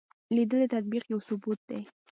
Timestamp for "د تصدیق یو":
0.61-1.19